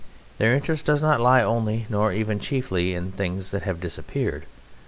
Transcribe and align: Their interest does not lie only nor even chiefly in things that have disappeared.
Their 0.39 0.53
interest 0.55 0.83
does 0.83 1.03
not 1.03 1.21
lie 1.21 1.43
only 1.43 1.85
nor 1.87 2.11
even 2.11 2.39
chiefly 2.39 2.95
in 2.95 3.11
things 3.11 3.51
that 3.51 3.61
have 3.61 3.79
disappeared. 3.79 4.47